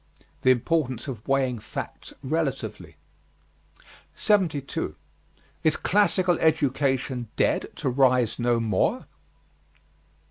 [0.41, 2.95] The importance of weighing facts relatively.
[4.15, 4.95] 72.
[5.63, 9.05] IS CLASSICAL EDUCATION DEAD TO RISE NO MORE?